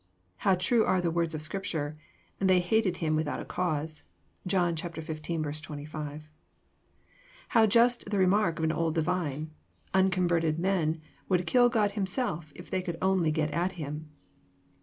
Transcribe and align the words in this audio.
How 0.37 0.55
true 0.55 0.83
are 0.83 0.99
the 0.99 1.11
words 1.11 1.35
of 1.35 1.43
Scripture:" 1.43 1.95
They 2.39 2.59
hated 2.59 2.97
Him 2.97 3.15
without 3.15 3.39
a 3.39 3.45
cause." 3.45 4.01
(John 4.47 4.75
XV. 4.75 5.21
25.) 5.21 6.29
How 7.49 7.67
just 7.67 8.09
the 8.09 8.17
remark 8.17 8.57
of 8.57 8.63
an 8.63 8.71
old 8.71 8.95
divine:" 8.95 9.51
Unco& 9.93 10.21
verted 10.21 10.57
men 10.57 11.03
would 11.29 11.45
kill 11.45 11.69
God 11.69 11.91
Himself 11.91 12.51
if 12.55 12.67
they 12.71 12.81
could 12.81 12.97
only 12.99 13.31
gew 13.31 13.43
at 13.43 13.73
Him.' 13.73 14.09